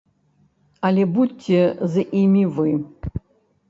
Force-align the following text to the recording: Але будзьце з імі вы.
Але 0.89 1.03
будзьце 1.19 1.61
з 1.97 2.09
імі 2.25 2.43
вы. 2.59 2.71